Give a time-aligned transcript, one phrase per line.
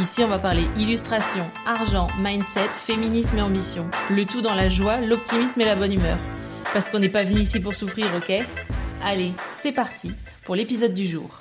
[0.00, 3.82] Ici, on va parler illustration, argent, mindset, féminisme et ambition.
[4.10, 6.16] Le tout dans la joie, l'optimisme et la bonne humeur.
[6.72, 8.46] Parce qu'on n'est pas venu ici pour souffrir, ok?
[9.04, 10.12] Allez, c'est parti
[10.44, 11.40] pour l'épisode du jour.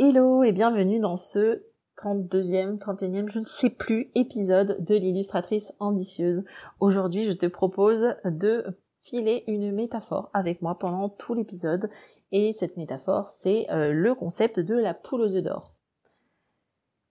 [0.00, 1.62] Hello et bienvenue dans ce
[1.96, 6.42] 32e, 31e, je ne sais plus, épisode de l'illustratrice ambitieuse.
[6.80, 8.64] Aujourd'hui, je te propose de
[9.02, 11.88] filer une métaphore avec moi pendant tout l'épisode.
[12.32, 15.71] Et cette métaphore, c'est euh, le concept de la poule aux œufs d'or.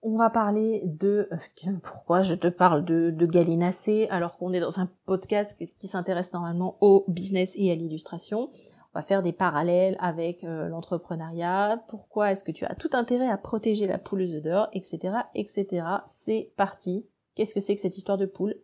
[0.04, 4.80] On va parler de euh, pourquoi je te parle de, de alors qu'on est dans
[4.80, 8.50] un podcast qui s'intéresse normalement au business et à l'illustration.
[8.94, 11.84] On va faire des parallèles avec euh, l'entrepreneuriat.
[11.86, 15.18] Pourquoi est-ce que tu as tout intérêt à protéger la poule aux œufs d'or, etc.,
[15.36, 15.86] etc.
[16.04, 17.06] C'est parti.
[17.36, 18.56] Qu'est-ce que c'est que cette histoire de poule?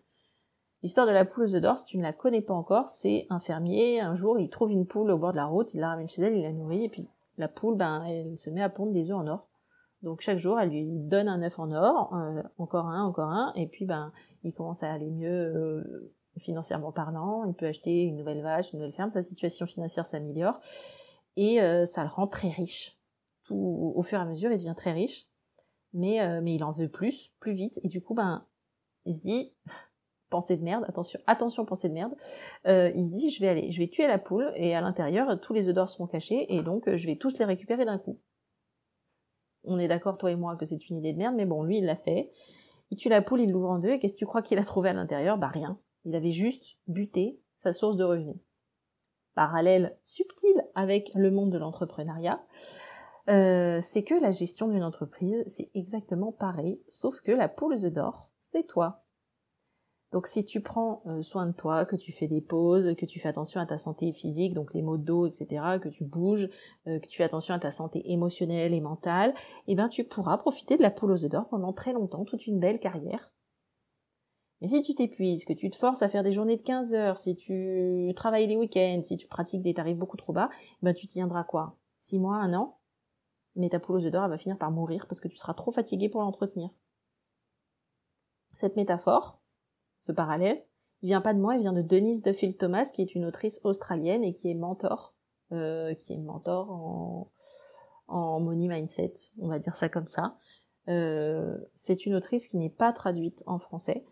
[0.82, 3.28] L'histoire de la poule aux œufs d'or, si tu ne la connais pas encore, c'est
[3.30, 4.00] un fermier.
[4.00, 6.22] Un jour, il trouve une poule au bord de la route, il la ramène chez
[6.22, 9.12] elle, il la nourrit, et puis la poule, ben, elle se met à pondre des
[9.12, 9.47] œufs en or.
[10.02, 13.52] Donc chaque jour, elle lui donne un œuf en or, euh, encore un, encore un,
[13.56, 14.12] et puis ben
[14.44, 17.44] il commence à aller mieux euh, financièrement parlant.
[17.44, 19.10] Il peut acheter une nouvelle vache, une nouvelle ferme.
[19.10, 20.60] Sa situation financière s'améliore
[21.36, 22.96] et euh, ça le rend très riche.
[23.44, 25.26] Tout au fur et à mesure, il devient très riche,
[25.94, 28.46] mais mais il en veut plus, plus vite, et du coup ben
[29.06, 29.54] il se dit
[30.28, 32.14] pensée de merde, attention, attention pensée de merde.
[32.66, 35.54] il se dit je vais aller, je vais tuer la poule et à l'intérieur tous
[35.54, 38.18] les œufs d'or seront cachés et donc je vais tous les récupérer d'un coup
[39.68, 41.78] on est d'accord, toi et moi, que c'est une idée de merde, mais bon, lui,
[41.78, 42.30] il l'a fait.
[42.90, 44.64] Il tue la poule, il l'ouvre en deux, et qu'est-ce que tu crois qu'il a
[44.64, 45.38] trouvé à l'intérieur?
[45.38, 45.78] Bah rien.
[46.04, 48.36] Il avait juste buté sa source de revenus.
[49.34, 52.42] Parallèle subtil avec le monde de l'entrepreneuriat,
[53.28, 58.30] euh, c'est que la gestion d'une entreprise, c'est exactement pareil, sauf que la poule d'or,
[58.36, 59.04] c'est toi.
[60.12, 63.20] Donc si tu prends euh, soin de toi, que tu fais des pauses, que tu
[63.20, 66.48] fais attention à ta santé physique, donc les maux de dos, etc., que tu bouges,
[66.86, 69.34] euh, que tu fais attention à ta santé émotionnelle et mentale,
[69.66, 72.46] eh ben tu pourras profiter de la poule aux œufs d'or pendant très longtemps, toute
[72.46, 73.32] une belle carrière.
[74.60, 77.18] Mais si tu t'épuises, que tu te forces à faire des journées de 15 heures,
[77.18, 80.94] si tu travailles les week-ends, si tu pratiques des tarifs beaucoup trop bas, eh ben
[80.94, 81.76] tu tiendras quoi?
[81.98, 82.78] Six mois, un an?
[83.56, 85.54] Mais ta poule aux œufs d'or, elle va finir par mourir parce que tu seras
[85.54, 86.70] trop fatigué pour l'entretenir.
[88.56, 89.37] Cette métaphore,
[89.98, 90.62] ce parallèle,
[91.02, 93.60] il vient pas de moi, il vient de Denise Duffield Thomas, qui est une autrice
[93.64, 95.14] australienne et qui est mentor,
[95.52, 96.70] euh, qui est mentor
[98.08, 100.36] en, money mindset, on va dire ça comme ça.
[100.88, 104.04] Euh, c'est une autrice qui n'est pas traduite en français,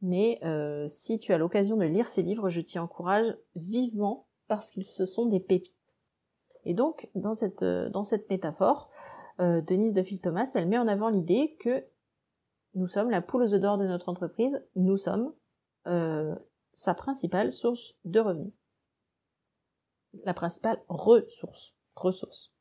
[0.00, 4.70] mais euh, si tu as l'occasion de lire ses livres, je t'y encourage vivement parce
[4.70, 5.76] qu'ils se sont des pépites.
[6.64, 8.90] Et donc, dans cette, dans cette métaphore,
[9.38, 11.84] Denise Duffield Thomas, elle met en avant l'idée que
[12.74, 15.32] nous sommes la poule aux œufs d'or de notre entreprise, nous sommes
[15.86, 16.34] euh,
[16.72, 18.52] sa principale source de revenus.
[20.24, 21.74] La principale ressource.
[21.94, 22.52] Ressource.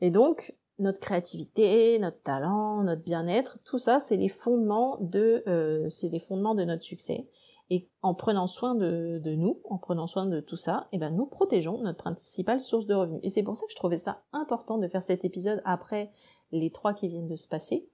[0.00, 5.88] Et donc, notre créativité, notre talent, notre bien-être, tout ça, c'est les fondements de, euh,
[5.88, 7.28] c'est les fondements de notre succès.
[7.70, 11.10] Et en prenant soin de, de nous, en prenant soin de tout ça, eh ben
[11.10, 13.20] nous protégeons notre principale source de revenus.
[13.24, 16.12] Et c'est pour ça que je trouvais ça important de faire cet épisode après
[16.52, 17.88] les trois qui viennent de se passer,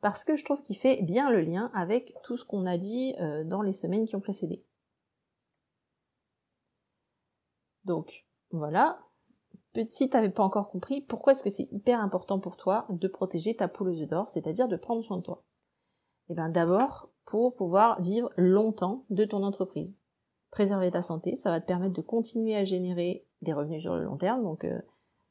[0.00, 3.14] parce que je trouve qu'il fait bien le lien avec tout ce qu'on a dit
[3.20, 4.64] euh, dans les semaines qui ont précédé.
[7.84, 9.00] Donc, voilà.
[9.86, 13.06] Si tu n'avais pas encore compris, pourquoi est-ce que c'est hyper important pour toi de
[13.06, 15.44] protéger ta poule aux œufs d'or, c'est-à-dire de prendre soin de toi?
[16.28, 19.94] Eh bien d'abord, pour pouvoir vivre longtemps de ton entreprise.
[20.50, 24.04] Préserver ta santé, ça va te permettre de continuer à générer des revenus sur le
[24.04, 24.80] long terme, donc euh,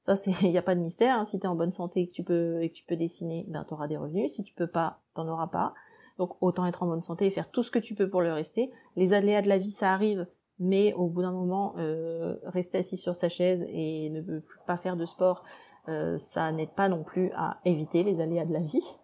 [0.02, 1.18] ça, c'est, il n'y a pas de mystère.
[1.18, 1.25] Hein.
[1.25, 3.46] Si tu es en bonne santé et que tu peux, et que tu peux dessiner,
[3.47, 4.31] ben, tu auras des revenus.
[4.34, 5.74] Si tu peux pas, t'en auras pas.
[6.18, 8.33] Donc, autant être en bonne santé et faire tout ce que tu peux pour le
[8.33, 8.71] rester.
[8.95, 10.27] Les aléas de la vie, ça arrive.
[10.60, 14.98] Mais au bout d'un moment, euh, rester assis sur sa chaise et ne pas faire
[14.98, 15.44] de sport,
[15.88, 18.98] euh, ça n'aide pas non plus à éviter les aléas de la vie.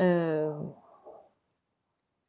[0.00, 0.52] Euh,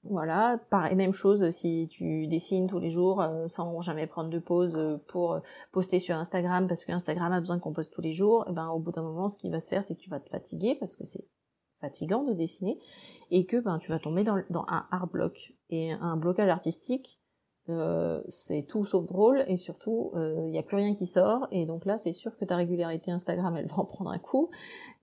[0.04, 4.40] voilà, pareil, même chose si tu dessines tous les jours euh, sans jamais prendre de
[4.40, 5.40] pause euh, pour euh,
[5.72, 8.54] poster sur Instagram parce que Instagram a besoin qu'on poste tous les jours, et eh
[8.54, 10.30] ben au bout d'un moment ce qui va se faire c'est que tu vas te
[10.30, 11.28] fatiguer parce que c'est
[11.82, 12.80] fatigant de dessiner
[13.30, 15.54] et que ben tu vas tomber dans, un hard block.
[15.70, 17.20] Et un blocage artistique
[18.28, 21.86] c'est tout sauf drôle et surtout il n'y a plus rien qui sort et donc
[21.86, 24.50] là c'est sûr que ta régularité Instagram elle va en prendre un coup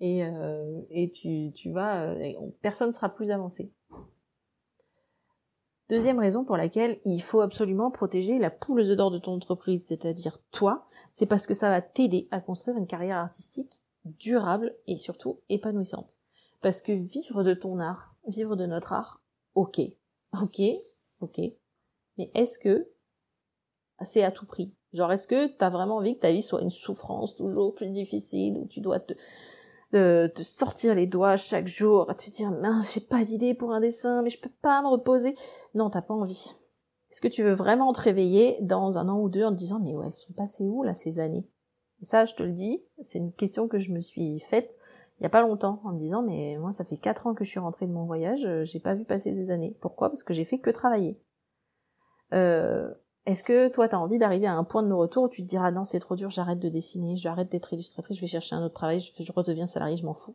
[0.01, 0.23] et,
[0.91, 2.15] et tu, tu vas
[2.61, 3.73] personne sera plus avancé
[5.89, 9.87] Deuxième raison pour laquelle il faut absolument protéger la poule aux d'or de ton entreprise,
[9.87, 14.99] c'est-à-dire toi, c'est parce que ça va t'aider à construire une carrière artistique durable et
[14.99, 16.19] surtout épanouissante.
[16.61, 19.23] Parce que vivre de ton art, vivre de notre art,
[19.55, 19.81] ok,
[20.39, 20.61] ok,
[21.21, 21.41] ok,
[22.19, 22.87] mais est-ce que
[24.03, 24.75] c'est à tout prix?
[24.93, 28.59] Genre, est-ce que t'as vraiment envie que ta vie soit une souffrance toujours plus difficile,
[28.59, 29.15] où tu dois te,
[29.93, 33.81] te sortir les doigts chaque jour, à te dire, mince, j'ai pas d'idée pour un
[33.81, 35.35] dessin, mais je peux pas me reposer.
[35.75, 36.55] Non, t'as pas envie.
[37.11, 39.81] Est-ce que tu veux vraiment te réveiller dans un an ou deux en te disant,
[39.81, 41.49] mais ouais, elles sont passées où, là, ces années?
[42.03, 44.79] Ça, je te le dis, c'est une question que je me suis faite
[45.19, 47.45] il y a pas longtemps en me disant, mais moi, ça fait quatre ans que
[47.45, 49.77] je suis rentrée de mon voyage, euh, j'ai pas vu passer ces années.
[49.81, 50.11] Pourquoi?
[50.11, 51.21] Parce que j'ai fait que travailler.
[52.33, 52.93] Euh,
[53.29, 55.47] est-ce que toi, tu as envie d'arriver à un point de non-retour où tu te
[55.47, 58.65] diras non, c'est trop dur, j'arrête de dessiner, j'arrête d'être illustratrice, je vais chercher un
[58.65, 60.35] autre travail, je, redeviens salarié, je m'en fous.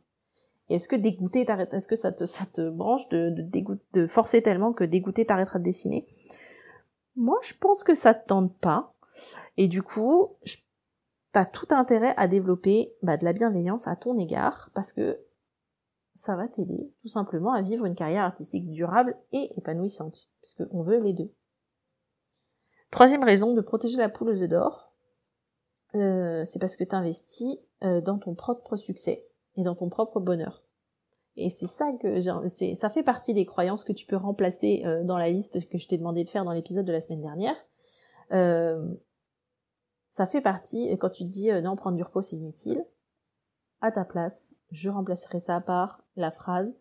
[0.70, 4.74] Est-ce que dégoûter Est-ce que ça te, ça te branche de, de, de forcer tellement
[4.74, 6.06] que dégoûter t'arrêtera de dessiner?
[7.16, 8.94] Moi, je pense que ça te tente pas.
[9.58, 10.60] Et du coup, tu
[11.34, 15.20] as tout intérêt à développer bah, de la bienveillance à ton égard parce que
[16.14, 21.00] ça va t'aider tout simplement à vivre une carrière artistique durable et épanouissante, puisqu'on veut
[21.00, 21.34] les deux.
[22.94, 24.94] Troisième raison de protéger la poule aux œufs d'or,
[25.96, 29.26] euh, c'est parce que tu investis euh, dans ton propre succès
[29.56, 30.64] et dans ton propre bonheur.
[31.36, 32.20] Et c'est ça que
[32.50, 35.80] c'est, ça fait partie des croyances que tu peux remplacer euh, dans la liste que
[35.80, 37.56] je t'ai demandé de faire dans l'épisode de la semaine dernière.
[40.12, 42.86] ça fait partie, quand tu te dis non, prendre du repos c'est inutile,
[43.82, 46.76] à ta place, je remplacerai ça par la phrase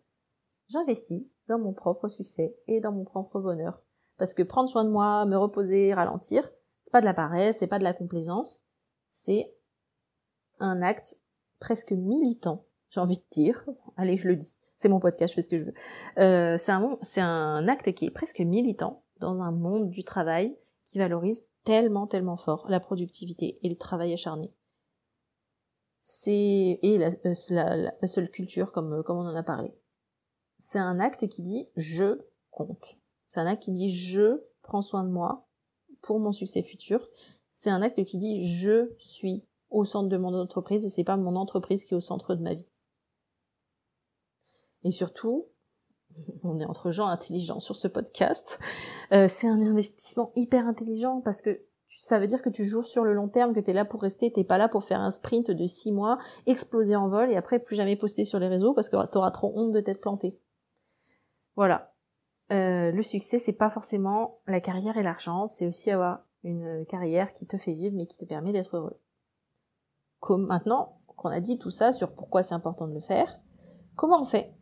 [0.67, 3.82] j'investis dans mon propre succès et dans mon propre bonheur.
[4.17, 6.49] Parce que prendre soin de moi, me reposer, ralentir,
[6.83, 8.63] c'est pas de la paresse, c'est pas de la complaisance,
[9.07, 9.53] c'est
[10.59, 11.17] un acte
[11.59, 13.65] presque militant, j'ai envie de dire.
[13.97, 14.55] Allez, je le dis.
[14.75, 15.73] C'est mon podcast, je fais ce que je veux.
[16.17, 20.57] Euh, c'est un, un acte qui est presque militant dans un monde du travail
[20.89, 24.53] qui valorise tellement, tellement fort la productivité et le travail acharné.
[25.99, 29.73] C'est, et la, euh, la, la seule culture comme, comme on en a parlé.
[30.57, 32.19] C'est un acte qui dit je
[32.51, 32.97] compte.
[33.33, 35.47] C'est un acte qui dit je prends soin de moi
[36.03, 37.09] pour mon succès futur.
[37.49, 41.17] C'est un acte qui dit je suis au centre de mon entreprise et c'est pas
[41.17, 42.71] mon entreprise qui est au centre de ma vie.
[44.83, 45.47] Et surtout,
[46.43, 48.59] on est entre gens intelligents sur ce podcast,
[49.13, 53.03] euh, c'est un investissement hyper intelligent parce que ça veut dire que tu joues sur
[53.03, 55.09] le long terme, que tu es là pour rester, t'es pas là pour faire un
[55.09, 58.75] sprint de six mois, exploser en vol et après plus jamais poster sur les réseaux
[58.75, 60.39] parce que tu auras trop honte de t'être planté.
[61.55, 61.92] Voilà.
[62.51, 67.33] Euh, le succès, c'est pas forcément la carrière et l'argent, c'est aussi avoir une carrière
[67.33, 68.99] qui te fait vivre mais qui te permet d'être heureux.
[70.19, 73.39] Comme maintenant qu'on a dit tout ça sur pourquoi c'est important de le faire,
[73.95, 74.53] comment on fait?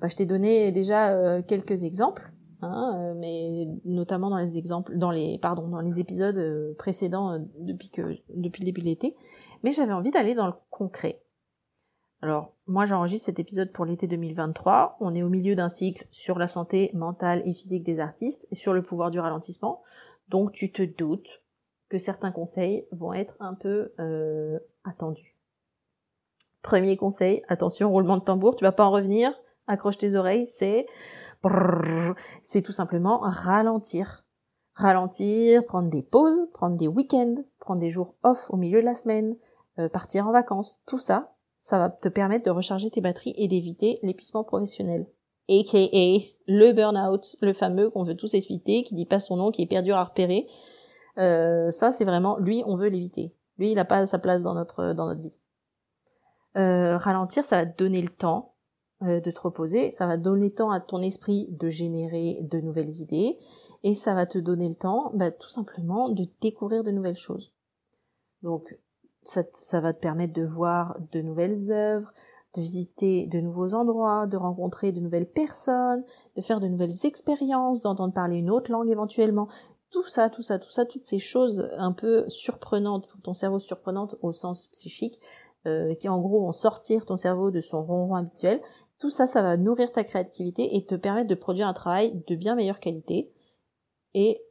[0.00, 2.32] Bah, Je t'ai donné déjà euh, quelques exemples,
[2.62, 7.90] hein, euh, mais notamment dans les exemples, dans les pardon, dans les épisodes précédents depuis
[7.90, 9.14] que depuis le début de l'été,
[9.62, 11.22] mais j'avais envie d'aller dans le concret.
[12.22, 14.96] Alors, moi j'enregistre cet épisode pour l'été 2023.
[15.00, 18.54] On est au milieu d'un cycle sur la santé mentale et physique des artistes et
[18.54, 19.82] sur le pouvoir du ralentissement.
[20.28, 21.42] Donc tu te doutes
[21.88, 25.36] que certains conseils vont être un peu euh, attendus.
[26.62, 29.32] Premier conseil, attention, roulement de tambour, tu vas pas en revenir,
[29.68, 30.86] accroche tes oreilles, c'est
[32.42, 34.24] c'est tout simplement ralentir.
[34.74, 38.94] Ralentir, prendre des pauses, prendre des week-ends, prendre des jours off au milieu de la
[38.94, 39.36] semaine,
[39.78, 41.35] euh, partir en vacances, tout ça,
[41.66, 45.04] ça va te permettre de recharger tes batteries et d'éviter l'épuisement professionnel.
[45.48, 49.62] AKA le burn-out, le fameux qu'on veut tous éviter, qui dit pas son nom, qui
[49.62, 50.46] est perdu à repérer.
[51.18, 53.34] Euh, ça, c'est vraiment, lui, on veut l'éviter.
[53.58, 55.40] Lui, il n'a pas sa place dans notre, dans notre vie.
[56.56, 58.54] Euh, ralentir, ça va te donner le temps
[59.02, 62.60] euh, de te reposer, ça va donner le temps à ton esprit de générer de
[62.60, 63.38] nouvelles idées,
[63.82, 67.52] et ça va te donner le temps, bah, tout simplement, de découvrir de nouvelles choses.
[68.44, 68.78] Donc,
[69.26, 72.12] ça, va te permettre de voir de nouvelles œuvres,
[72.54, 76.04] de visiter de nouveaux endroits, de rencontrer de nouvelles personnes,
[76.36, 79.48] de faire de nouvelles expériences, d'entendre parler une autre langue éventuellement.
[79.90, 83.58] Tout ça, tout ça, tout ça, toutes ces choses un peu surprenantes pour ton cerveau,
[83.58, 85.20] surprenantes au sens psychique,
[85.66, 88.60] euh, qui en gros vont sortir ton cerveau de son ronron habituel.
[88.98, 92.34] Tout ça, ça va nourrir ta créativité et te permettre de produire un travail de
[92.34, 93.32] bien meilleure qualité.
[94.14, 94.42] Et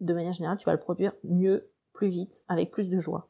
[0.00, 3.28] de manière générale, tu vas le produire mieux, plus vite, avec plus de joie.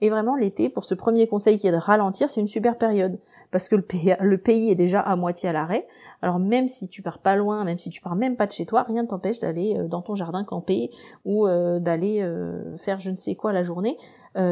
[0.00, 3.18] Et vraiment, l'été, pour ce premier conseil qui est de ralentir, c'est une super période.
[3.50, 5.86] Parce que le pays, est déjà à moitié à l'arrêt.
[6.22, 8.66] Alors même si tu pars pas loin, même si tu pars même pas de chez
[8.66, 10.90] toi, rien ne t'empêche d'aller euh, dans ton jardin camper
[11.24, 13.96] ou euh, d'aller euh, faire je ne sais quoi la journée.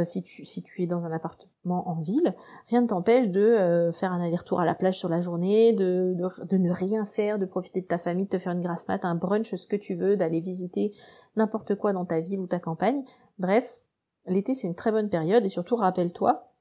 [0.04, 2.34] si, tu, es dans un appartement en ville,
[2.68, 6.46] rien ne t'empêche de faire un aller-retour à la plage sur la journée, de, de,
[6.46, 9.04] de, ne rien faire, de profiter de ta famille, de te faire une grasse mat,
[9.04, 10.92] un brunch, ce que tu veux, d'aller visiter
[11.36, 13.04] n'importe quoi dans ta ville ou ta campagne.
[13.38, 13.82] Bref,
[14.28, 16.52] l'été c'est une très bonne période et surtout rappelle-toi,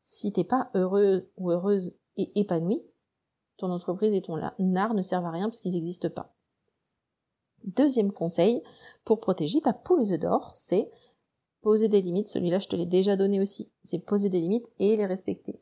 [0.00, 2.82] si t'es pas heureux ou heureuse et épanouie,
[3.56, 6.34] ton entreprise et ton art ne servent à rien parce qu'ils n'existent pas.
[7.64, 8.62] Deuxième conseil
[9.04, 10.90] pour protéger ta poule aux œufs d'or, c'est
[11.62, 12.28] poser des limites.
[12.28, 13.70] Celui-là, je te l'ai déjà donné aussi.
[13.82, 15.60] C'est poser des limites et les respecter.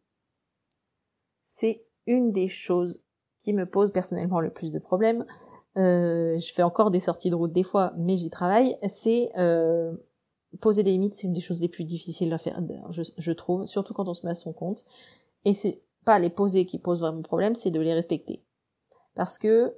[1.44, 3.00] C'est une des choses
[3.38, 5.24] qui me pose personnellement le plus de problèmes.
[5.76, 8.76] Euh, je fais encore des sorties de route des fois, mais j'y travaille.
[8.88, 9.94] C'est euh,
[10.60, 13.94] poser des limites, c'est une des choses les plus difficiles à faire, je, trouve, surtout
[13.94, 14.84] quand on se met à son compte.
[15.44, 18.42] Et c'est pas les poser qui posent vraiment problème, c'est de les respecter.
[19.14, 19.74] Parce que,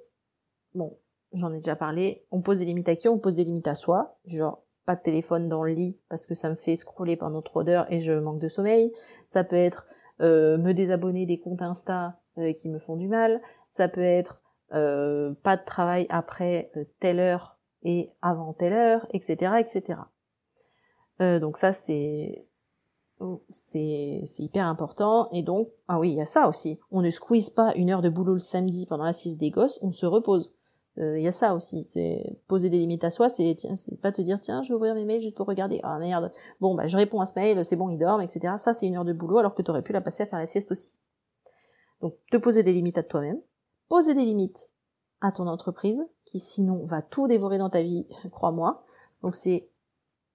[0.74, 0.96] bon,
[1.32, 3.08] j'en ai déjà parlé, on pose des limites à qui?
[3.08, 6.34] On pose des limites à soi, genre pas de téléphone dans le lit parce que
[6.34, 8.92] ça me fait scroller pendant trop d'heures et je manque de sommeil.
[9.26, 9.86] Ça peut être
[10.20, 13.42] euh, me désabonner des comptes Insta euh, qui me font du mal.
[13.68, 14.40] Ça peut être
[14.72, 20.00] euh, pas de travail après telle heure et avant telle heure, etc., etc.
[21.20, 22.46] donc ça c'est
[23.18, 25.30] Oh, c'est hyper important.
[25.32, 26.78] Et donc, ah oui, il y a ça aussi.
[26.90, 29.78] On ne squeeze pas une heure de boulot le samedi pendant la sieste des gosses,
[29.80, 30.52] on se repose.
[30.98, 31.86] Il y a ça aussi.
[31.90, 34.74] C'est poser des limites à soi, c'est tiens, c'est pas te dire tiens, je vais
[34.74, 35.80] ouvrir mes mails juste pour regarder.
[35.82, 36.32] Ah merde.
[36.60, 38.54] Bon bah je réponds à ce mail, c'est bon, il dorme, etc.
[38.56, 40.38] Ça c'est une heure de boulot alors que tu aurais pu la passer à faire
[40.38, 40.96] la sieste aussi.
[42.00, 43.40] Donc te poser des limites à toi-même,
[43.88, 44.70] poser des limites
[45.20, 48.82] à ton entreprise qui sinon va tout dévorer dans ta vie, crois-moi.
[49.22, 49.68] Donc c'est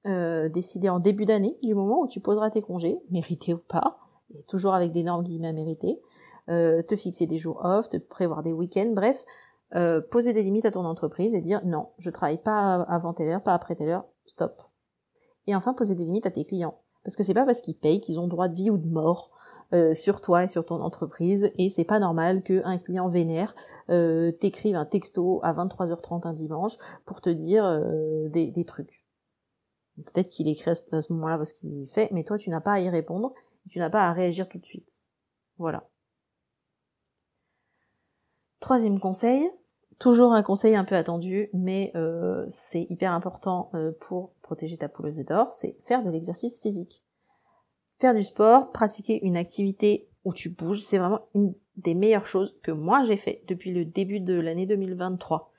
[0.08, 4.00] euh, décider en début d'année, du moment où tu poseras tes congés, mérités ou pas,
[4.34, 6.00] et toujours avec des normes guillemets méritées,
[6.50, 9.26] euh, te fixer des jours off, te prévoir des week-ends, bref,
[9.76, 13.30] euh, poser des limites à ton entreprise et dire non, je travaille pas avant telle
[13.30, 14.62] heure, pas après telle heure, stop.
[15.48, 16.80] Et enfin, poser des limites à tes clients.
[17.04, 19.32] Parce que c'est pas parce qu'ils payent qu'ils ont droit de vie ou de mort
[19.74, 23.56] euh, sur toi et sur ton entreprise et c'est pas normal qu'un client vénère
[23.88, 27.82] t'écrive un texto à 23h30 un dimanche pour te dire
[28.30, 29.01] des, trucs.
[30.02, 32.80] Peut-être qu'il écrit à ce moment-là parce qu'il fait, mais toi tu n'as pas à
[32.80, 33.34] y répondre,
[33.70, 34.98] tu n'as pas à réagir tout de suite.
[35.58, 35.88] Voilà.
[38.60, 39.50] Troisième conseil,
[40.00, 44.90] toujours un conseil un peu attendu, mais euh, c'est hyper important euh, pour protéger ta
[44.90, 47.04] pouleuse d'or, c'est faire de l'exercice physique.
[48.00, 52.56] Faire du sport, pratiquer une activité où tu bouges, c'est vraiment une des meilleures choses
[52.64, 55.51] que moi j'ai fait depuis le début de l'année 2023.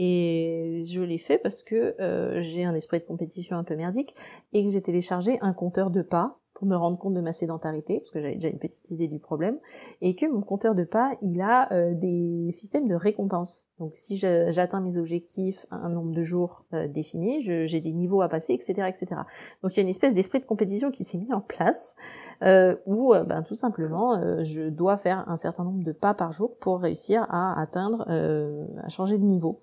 [0.00, 4.14] Et je l'ai fait parce que euh, j'ai un esprit de compétition un peu merdique
[4.52, 8.00] et que j'ai téléchargé un compteur de pas pour me rendre compte de ma sédentarité,
[8.00, 9.58] parce que j'avais déjà une petite idée du problème,
[10.00, 13.64] et que mon compteur de pas, il a euh, des systèmes de récompense.
[13.78, 18.28] Donc si j'atteins mes objectifs un nombre de jours euh, définis, j'ai des niveaux à
[18.28, 19.20] passer, etc., etc.
[19.62, 21.94] Donc il y a une espèce d'esprit de compétition qui s'est mis en place,
[22.42, 26.56] euh, où ben, tout simplement je dois faire un certain nombre de pas par jour
[26.58, 29.60] pour réussir à atteindre, à changer de niveau.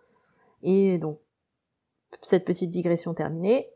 [0.66, 1.20] Et donc,
[2.22, 3.72] cette petite digression terminée,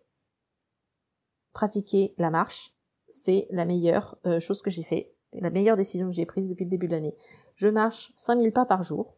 [1.53, 2.75] pratiquer la marche,
[3.09, 6.65] c'est la meilleure euh, chose que j'ai fait, la meilleure décision que j'ai prise depuis
[6.65, 7.15] le début de l'année.
[7.53, 9.15] Je marche 5000 pas par jour,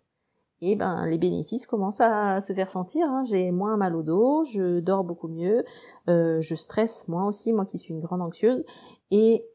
[0.60, 3.08] et ben les bénéfices commencent à se faire sentir.
[3.08, 3.24] Hein.
[3.24, 5.64] J'ai moins mal au dos, je dors beaucoup mieux,
[6.10, 8.66] euh, je stresse moins aussi, moi qui suis une grande anxieuse,
[9.12, 9.46] et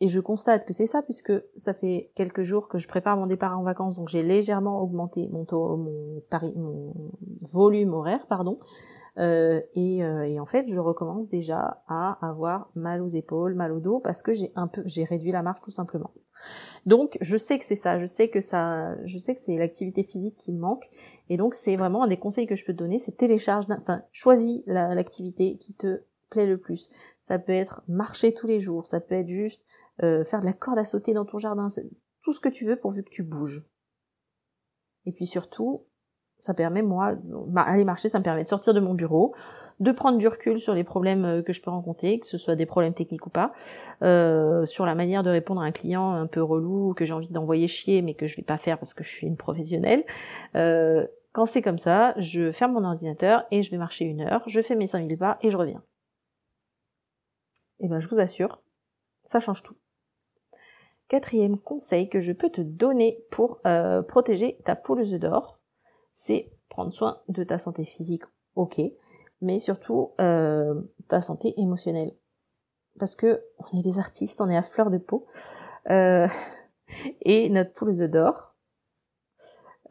[0.00, 3.26] et je constate que c'est ça puisque ça fait quelques jours que je prépare mon
[3.26, 6.22] départ en vacances, donc j'ai légèrement augmenté mon, taux, mon,
[6.56, 6.94] mon
[7.52, 8.56] volume horaire, pardon.
[9.18, 13.72] Euh, et, euh, et, en fait, je recommence déjà à avoir mal aux épaules, mal
[13.72, 16.10] au dos, parce que j'ai un peu, j'ai réduit la marche tout simplement.
[16.84, 20.02] Donc, je sais que c'est ça, je sais que ça, je sais que c'est l'activité
[20.02, 20.88] physique qui me manque,
[21.28, 24.02] et donc c'est vraiment un des conseils que je peux te donner, c'est télécharge, enfin,
[24.12, 26.90] choisis l'activité qui te plaît le plus.
[27.22, 29.62] Ça peut être marcher tous les jours, ça peut être juste
[30.02, 31.68] euh, faire de la corde à sauter dans ton jardin,
[32.22, 33.64] tout ce que tu veux pourvu que tu bouges.
[35.06, 35.86] Et puis surtout,
[36.38, 37.14] ça permet moi,
[37.56, 39.34] aller marcher, ça me permet de sortir de mon bureau,
[39.80, 42.56] de prendre du recul sur les problèmes euh, que je peux rencontrer, que ce soit
[42.56, 43.52] des problèmes techniques ou pas,
[44.02, 47.28] euh, sur la manière de répondre à un client un peu relou que j'ai envie
[47.28, 50.04] d'envoyer chier mais que je vais pas faire parce que je suis une professionnelle.
[51.34, 54.60] Quand c'est comme ça, je ferme mon ordinateur et je vais marcher une heure, je
[54.62, 55.82] fais mes 5000 pas et je reviens.
[57.80, 58.62] Et ben je vous assure,
[59.24, 59.74] ça change tout.
[61.14, 65.60] Quatrième conseil que je peux te donner pour euh, protéger ta poule d'or,
[66.12, 68.24] c'est prendre soin de ta santé physique,
[68.56, 68.80] ok,
[69.40, 70.74] mais surtout euh,
[71.06, 72.16] ta santé émotionnelle.
[72.98, 75.24] parce que on est des artistes, on est à fleur de peau.
[75.88, 76.26] Euh,
[77.20, 78.56] et notre poule d'or,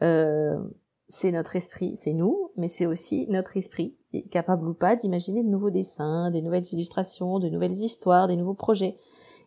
[0.02, 3.96] c'est notre esprit, c'est nous, mais c'est aussi notre esprit,
[4.30, 8.52] capable ou pas d'imaginer de nouveaux dessins, des nouvelles illustrations, de nouvelles histoires, des nouveaux
[8.52, 8.98] projets.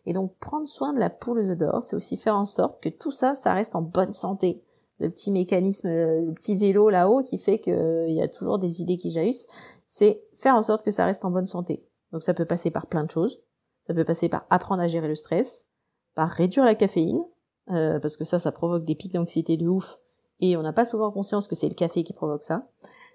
[0.06, 2.82] Et donc prendre soin de la poule aux œufs d'or, c'est aussi faire en sorte
[2.82, 4.62] que tout ça, ça reste en bonne santé.
[5.00, 8.98] Le petit mécanisme, le petit vélo là-haut qui fait qu'il y a toujours des idées
[8.98, 9.46] qui jaillissent,
[9.84, 11.84] c'est faire en sorte que ça reste en bonne santé.
[12.12, 13.40] Donc ça peut passer par plein de choses.
[13.82, 15.66] Ça peut passer par apprendre à gérer le stress,
[16.14, 17.22] par réduire la caféine,
[17.70, 19.98] euh, parce que ça, ça provoque des pics d'anxiété de ouf,
[20.40, 22.68] et on n'a pas souvent conscience que c'est le café qui provoque ça.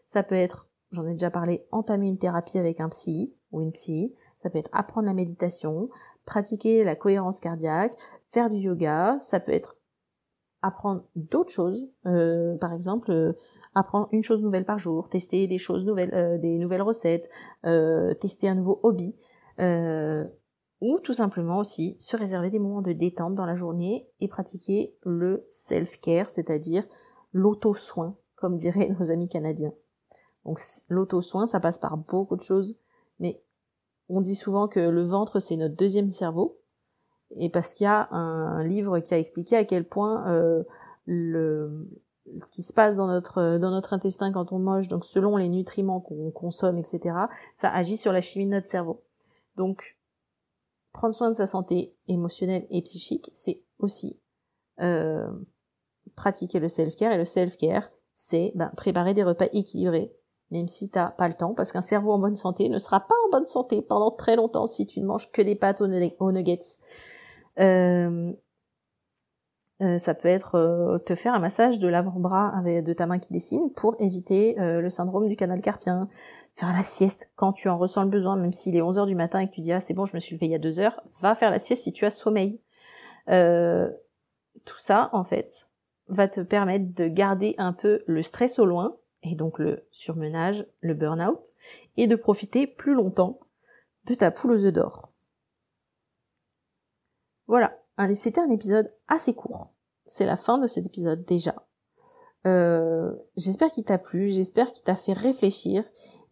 [0.06, 3.72] Ça peut être, j'en ai déjà parlé, entamer une thérapie avec un psy ou une
[3.72, 4.14] psy.
[4.38, 5.90] Ça peut être apprendre la méditation,
[6.26, 7.96] pratiquer la cohérence cardiaque,
[8.32, 9.18] faire du yoga.
[9.20, 9.78] Ça peut être
[10.64, 13.34] apprendre d'autres choses, euh, par exemple euh,
[13.76, 17.30] apprendre une chose nouvelle par jour, tester des choses nouvelles, euh, des nouvelles recettes,
[18.22, 19.14] tester un nouveau hobby
[20.82, 24.96] ou tout simplement aussi se réserver des moments de détente dans la journée et pratiquer
[25.04, 26.84] le self-care, c'est-à-dire
[27.32, 29.74] l'auto-soin, comme diraient nos amis canadiens.
[30.46, 32.78] Donc l'auto-soin, ça passe par beaucoup de choses,
[33.20, 33.42] mais
[34.10, 36.60] on dit souvent que le ventre, c'est notre deuxième cerveau,
[37.32, 40.64] et parce qu'il y a un, livre qui a expliqué à quel point euh,
[41.06, 41.90] le,
[42.40, 45.50] ce qui se passe dans notre dans notre intestin quand on mange, donc selon les
[45.50, 47.16] nutriments qu'on consomme, etc.,
[47.56, 49.04] ça agit sur la chimie de notre cerveau.
[49.58, 49.98] Donc
[50.92, 54.20] prendre soin de sa santé émotionnelle et psychique, c'est aussi
[54.80, 55.28] euh,
[56.16, 57.12] pratiquer le self-care.
[57.12, 60.14] Et le self-care, c'est ben, préparer des repas équilibrés,
[60.54, 63.16] même si t'as pas le temps, parce qu'un cerveau en bonne santé ne sera pas
[63.28, 66.60] en bonne santé pendant très longtemps si tu ne manges que des pâtes aux, nuggets.
[67.60, 68.32] Euh,
[69.82, 73.34] euh, ça peut être te faire un massage de l'avant-bras avec de ta main qui
[73.34, 76.08] dessine pour éviter le syndrome du canal carpien
[76.56, 79.16] faire la sieste quand tu en ressens le besoin, même s'il est 11 heures du
[79.16, 80.60] matin et que tu dis ah c'est bon je me suis levé il y a
[80.60, 82.60] deux heures, va faire la sieste si tu as sommeil.
[83.30, 83.90] Euh,
[84.66, 85.68] tout ça en fait
[86.10, 90.66] va te permettre de garder un peu le stress au loin et donc le surmenage,
[90.82, 91.54] le burn-out
[91.98, 93.40] et de profiter plus longtemps
[94.06, 95.12] de ta poule aux œufs d'or.
[97.48, 97.78] Voilà,
[98.16, 99.72] c'était un épisode assez court.
[100.06, 101.56] C'est la fin de cet épisode déjà.
[102.46, 105.84] Euh, j'espère qu'il t'a plu, j'espère qu'il t'a fait réfléchir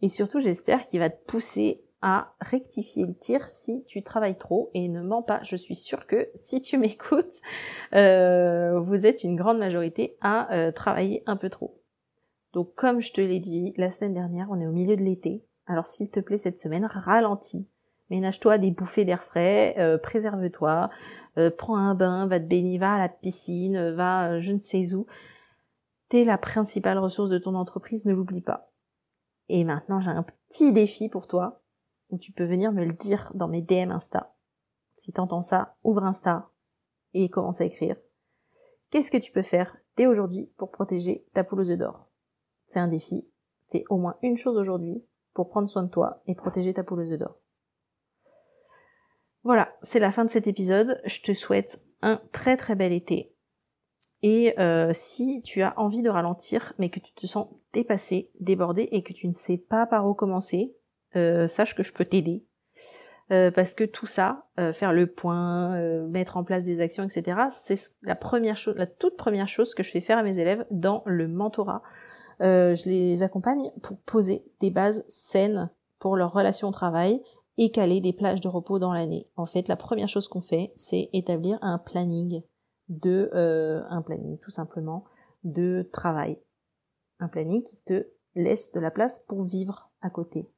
[0.02, 4.70] et surtout, j'espère qu'il va te pousser à rectifier le tir si tu travailles trop
[4.74, 5.40] et ne mens pas.
[5.44, 7.34] Je suis sûre que si tu m'écoutes,
[7.94, 11.81] euh, vous êtes une grande majorité à euh, travailler un peu trop.
[12.52, 15.44] Donc comme je te l'ai dit la semaine dernière, on est au milieu de l'été.
[15.66, 17.68] Alors s'il te plaît cette semaine, ralentis.
[18.10, 20.90] Ménage-toi des bouffées d'air frais, euh, préserve-toi,
[21.56, 25.06] prends un bain, va te baigner, va à la piscine, va je ne sais où.
[26.10, 28.70] T'es la principale ressource de ton entreprise, ne l'oublie pas.
[29.48, 31.62] Et maintenant, j'ai un petit défi pour toi,
[32.10, 34.34] où tu peux venir me le dire dans mes DM Insta.
[34.96, 36.50] Si t'entends ça, ouvre Insta
[37.14, 37.96] et commence à écrire.
[38.90, 42.11] Qu'est-ce que tu peux faire dès aujourd'hui pour protéger ta poule aux œufs d'or?
[42.66, 43.28] C'est un défi.
[43.70, 47.00] Fais au moins une chose aujourd'hui pour prendre soin de toi et protéger ta poule
[47.00, 47.38] aux œufs d'or.
[49.44, 51.00] Voilà, c'est la fin de cet épisode.
[51.04, 53.34] Je te souhaite un très très bel été.
[54.22, 58.88] Et euh, si tu as envie de ralentir, mais que tu te sens dépassé, débordé
[58.92, 60.76] et que tu ne sais pas par où commencer,
[61.16, 62.44] euh, sache que je peux t'aider.
[63.32, 65.76] Euh, parce que tout ça, faire le point,
[66.08, 69.82] mettre en place des actions, etc., c'est la première chose, la toute première chose que
[69.82, 71.82] je fais faire à mes élèves dans le mentorat.
[72.40, 77.22] Je les accompagne pour poser des bases saines pour leur relation au travail
[77.58, 79.28] et caler des plages de repos dans l'année.
[79.36, 82.42] En fait, la première chose qu'on fait, c'est établir un planning
[82.88, 85.04] de euh, un planning tout simplement
[85.44, 86.38] de travail.
[87.20, 90.50] Un planning qui te laisse de la place pour vivre à côté.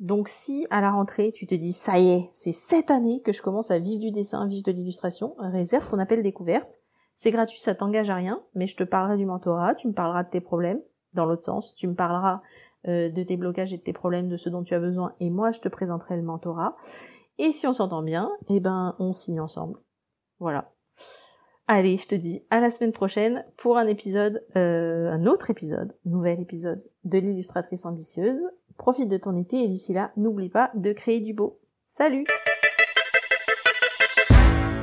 [0.00, 3.32] Donc si à la rentrée tu te dis ça y est, c'est cette année que
[3.32, 6.80] je commence à vivre du dessin, vivre de l'illustration, réserve ton appel découverte.
[7.14, 10.24] C'est gratuit, ça t'engage à rien, mais je te parlerai du mentorat, tu me parleras
[10.24, 10.80] de tes problèmes,
[11.12, 12.42] dans l'autre sens, tu me parleras
[12.88, 15.30] euh, de tes blocages et de tes problèmes, de ce dont tu as besoin, et
[15.30, 16.76] moi je te présenterai le mentorat.
[17.38, 19.78] Et si on s'entend bien, eh ben on signe ensemble.
[20.38, 20.72] Voilà.
[21.66, 25.96] Allez, je te dis à la semaine prochaine pour un épisode, euh, un autre épisode,
[26.04, 28.42] nouvel épisode de l'illustratrice ambitieuse.
[28.76, 31.60] Profite de ton été et d'ici là, n'oublie pas de créer du beau.
[31.86, 32.26] Salut